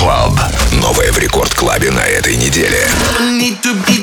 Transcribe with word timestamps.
Club. 0.00 0.40
Новое 0.80 1.12
в 1.12 1.18
Рекорд 1.18 1.52
Клабе 1.54 1.90
на 1.90 2.00
этой 2.00 2.34
неделе. 2.34 2.88
Need 3.18 3.60
to 3.60 3.74
be, 3.86 3.99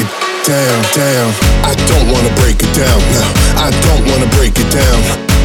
it 0.00 0.08
down, 0.44 0.80
down. 0.96 1.28
I 1.64 1.74
don't 1.88 2.08
wanna 2.08 2.32
break 2.40 2.62
it 2.62 2.72
down, 2.72 3.00
no. 3.12 3.24
I 3.60 3.68
don't 3.84 4.04
wanna 4.08 4.28
break 4.36 4.56
it 4.56 4.70
down. 4.72 5.00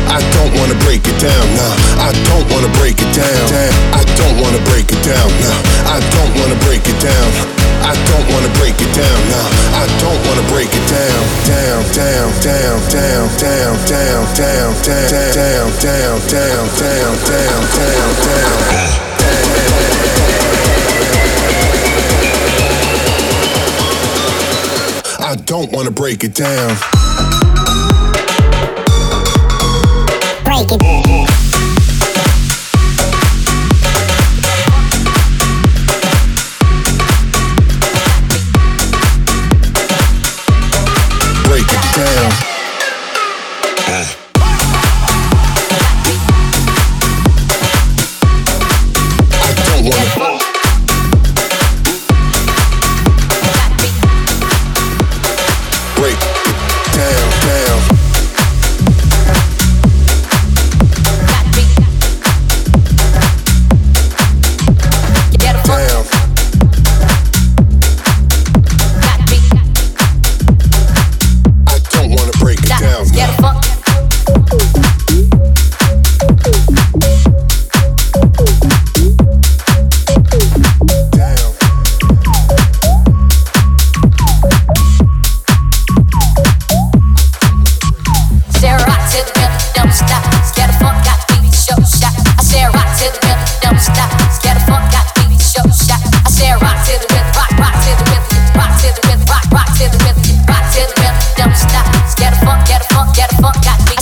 I 0.08 0.22
don't 0.36 0.54
wanna 0.56 0.78
break 0.86 1.04
it 1.08 1.18
down, 1.20 1.46
no. 1.60 1.68
I 2.00 2.12
don't 2.30 2.48
wanna 2.52 2.72
break 2.80 2.98
it 3.02 3.12
down, 3.12 3.42
down. 3.52 3.74
I 3.94 4.04
don't 4.16 4.38
wanna 4.40 4.62
break 4.70 4.88
it 4.92 5.02
down, 5.04 5.30
no. 5.44 5.54
I 5.92 6.00
don't 6.16 6.32
wanna 6.40 6.58
break 6.64 6.88
it 6.88 7.00
down. 7.04 7.30
I 7.84 7.94
don't 8.10 8.28
wanna 8.32 8.50
break 8.58 8.80
it 8.80 8.92
down, 8.96 9.20
no. 9.30 9.42
I 9.76 9.86
don't 10.02 10.22
wanna 10.26 10.46
break 10.50 10.72
it 10.72 10.86
down, 10.88 11.22
down, 11.46 11.82
down, 11.92 12.30
down, 12.42 12.80
down, 12.90 13.28
down, 13.38 13.76
down, 13.86 14.24
down, 14.36 14.74
down, 14.84 15.10
down, 15.36 15.68
down, 15.84 16.18
down, 16.32 16.66
down, 16.80 17.16
down, 17.28 17.64
down, 17.76 18.14
down. 18.24 19.05
I 25.36 25.38
don't 25.40 25.70
wanna 25.74 25.92
break 25.92 26.24
it 26.24 26.34
down. 26.34 27.35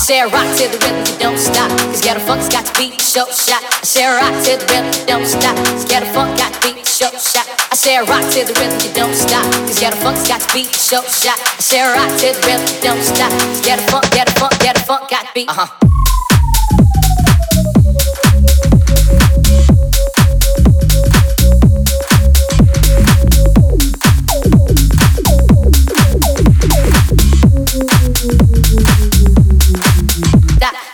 Say 0.04 0.22
rock 0.22 0.52
to 0.60 0.68
the 0.68 0.76
rhythm, 0.84 1.00
you 1.08 1.18
don't 1.18 1.40
stop. 1.40 1.72
Cause 1.88 2.02
get 2.02 2.18
a 2.18 2.20
funk's 2.20 2.50
got 2.50 2.66
to 2.66 2.74
beat, 2.76 3.00
show 3.00 3.24
shot. 3.32 3.64
I 3.64 3.88
say 3.88 4.04
rock 4.04 4.36
to 4.44 4.60
the 4.60 4.66
rhythm, 4.68 4.92
don't 5.08 5.26
stop. 5.26 5.56
Cause 5.56 5.86
get 5.86 6.04
a 6.04 6.06
funk, 6.12 6.36
got 6.38 6.52
beat, 6.60 6.86
show 6.86 7.08
shot. 7.16 7.48
I 7.72 7.76
say 7.76 7.98
rock 8.00 8.28
to 8.36 8.44
the 8.44 8.52
rhythm, 8.60 8.76
you 8.84 8.92
don't 8.92 9.16
stop. 9.16 9.48
Cause 9.64 9.80
get 9.80 9.94
a 9.94 9.98
funk's 10.04 10.28
got 10.28 10.42
to 10.42 10.54
beat, 10.54 10.76
show 10.76 11.00
shot. 11.08 11.40
I 11.40 11.62
say 11.64 11.80
rock 11.88 12.12
to 12.20 12.36
the 12.36 12.42
rhythm, 12.44 12.68
don't 12.84 13.00
stop. 13.00 13.32
Cause 13.32 13.62
get 13.64 13.80
a 13.80 13.84
funk, 13.88 14.12
get 14.12 14.28
a 14.28 14.34
funk, 14.36 14.60
get 14.60 14.76
a 14.76 14.84
funk, 14.84 15.10
got 15.10 15.34
beat. 15.34 15.48
Uh 15.48 15.56
huh. 15.56 16.23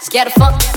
Scared 0.09 0.25
of 0.25 0.33
fuck. 0.33 0.68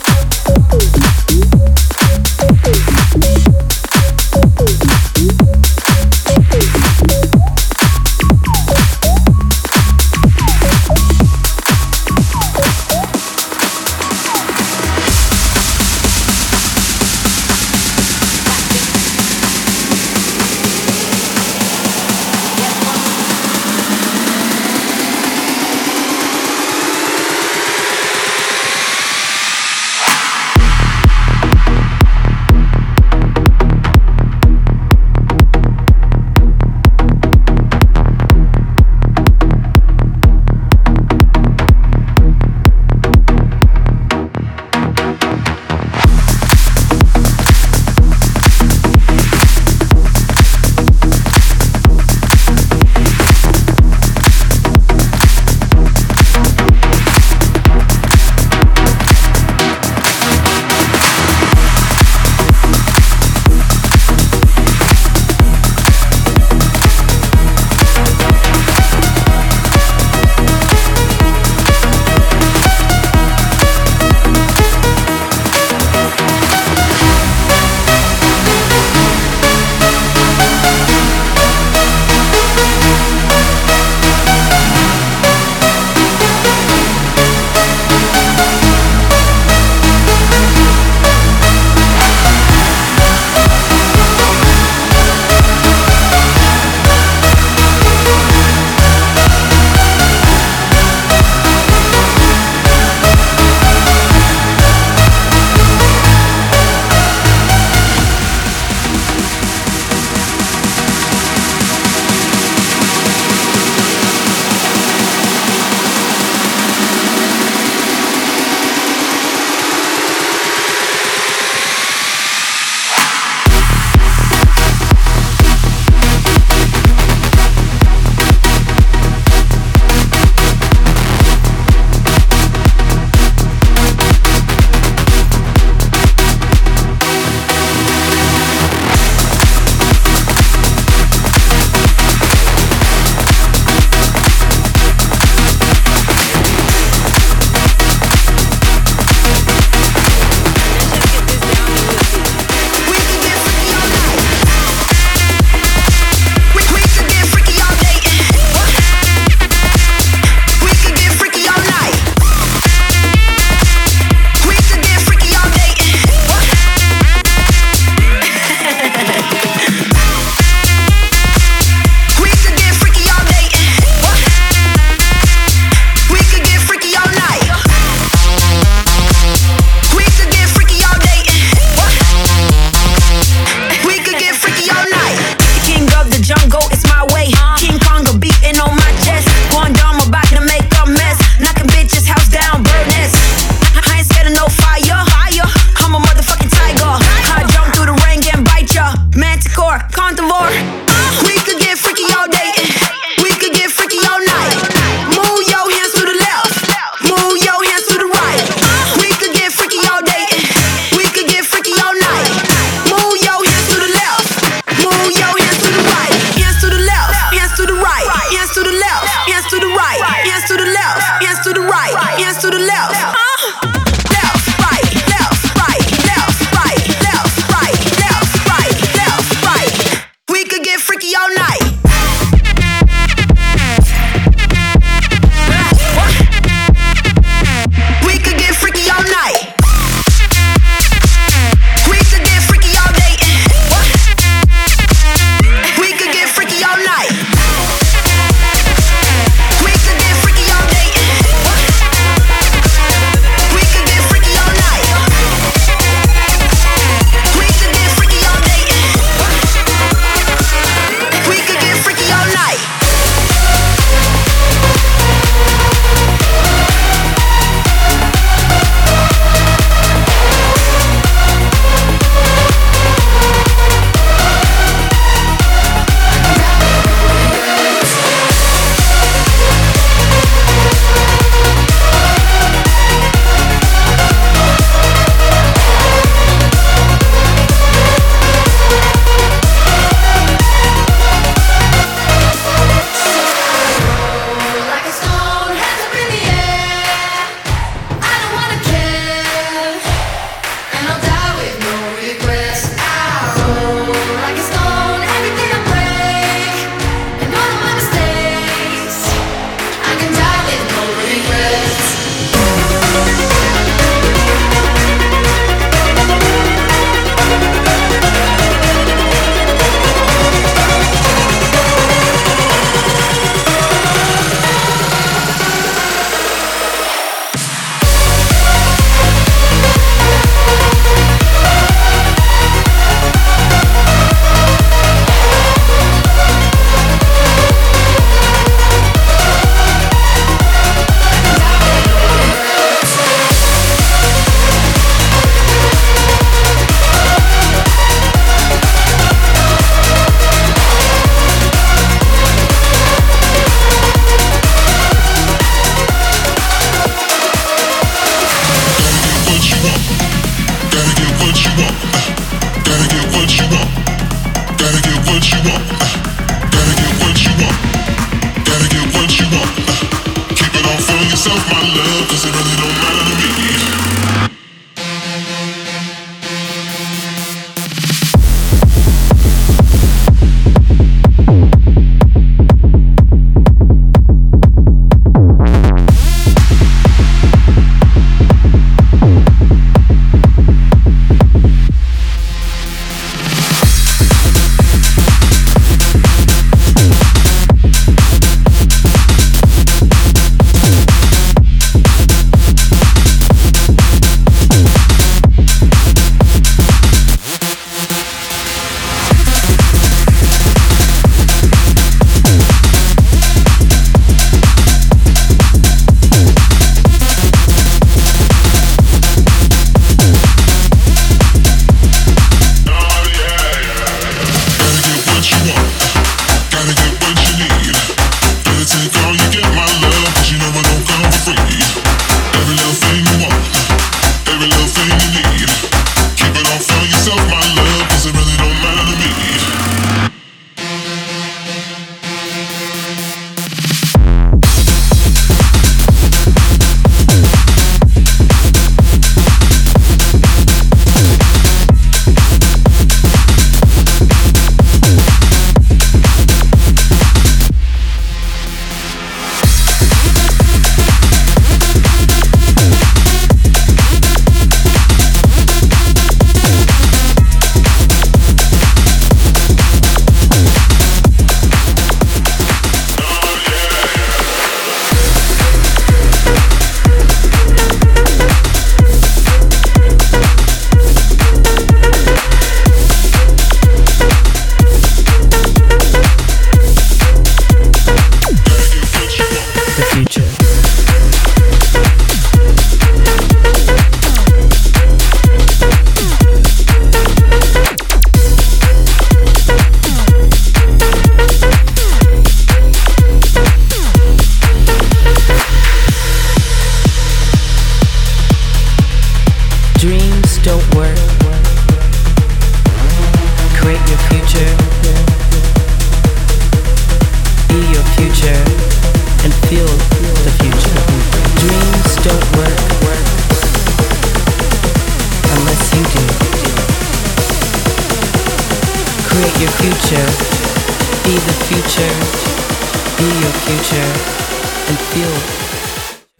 yes 218.32 218.54
to 218.54 218.60
the 218.60 218.72
left, 218.72 219.28
yes 219.28 219.44
to 219.50 219.58
the 219.60 219.68
right, 219.68 220.00
yes 220.24 220.48
to 220.48 220.56
the 220.56 220.64
left, 220.64 221.22
yes 221.22 221.44
to 221.44 221.52
the 221.52 221.60
right, 221.60 221.94
yes 222.18 222.40
to 222.40 222.50
the 222.50 222.58
left. 222.58 222.96
Uh. 222.96 223.71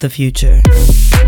The 0.02 0.10
future. 0.10 1.21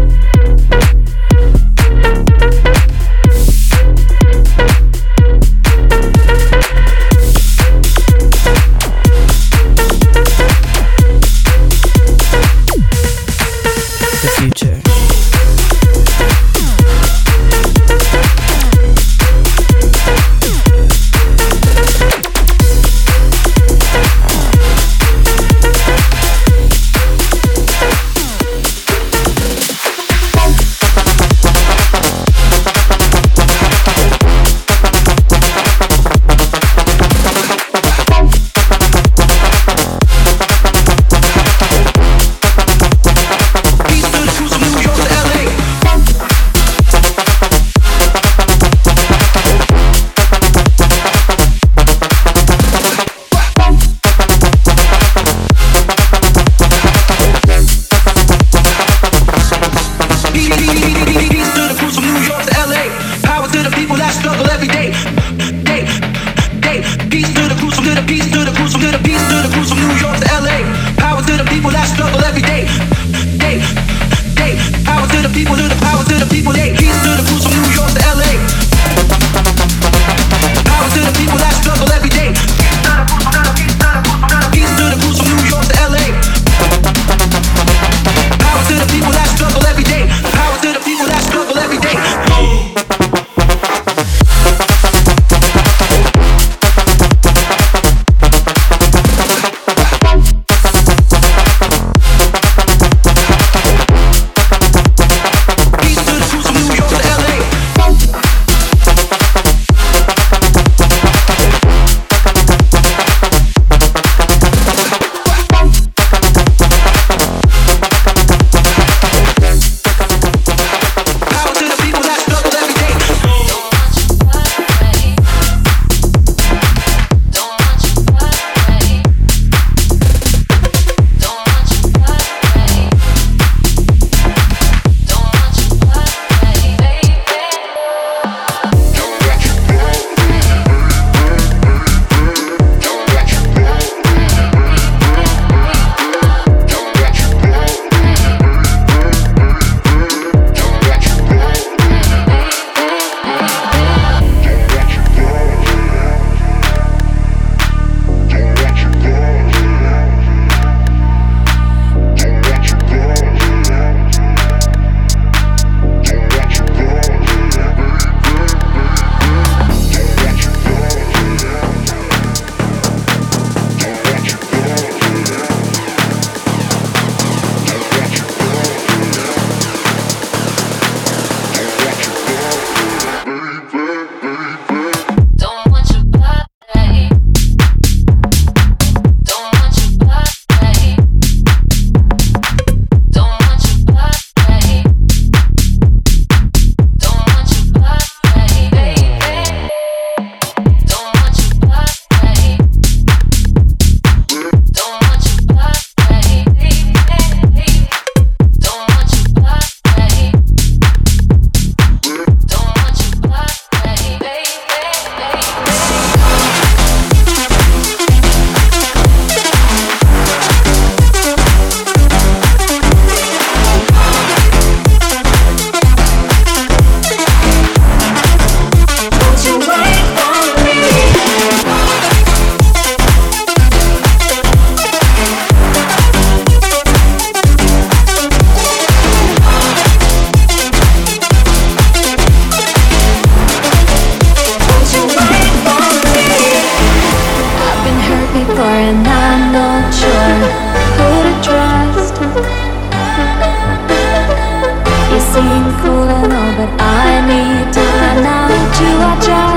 seem 255.35 255.65
cool 255.83 256.09
and 256.09 256.33
all, 256.33 256.53
but 256.59 256.71
I 256.81 257.21
need 257.27 257.73
time 257.75 258.23
now 258.23 258.47
that 258.47 258.81
you 258.81 258.93
are 259.09 259.21
trying. 259.21 259.54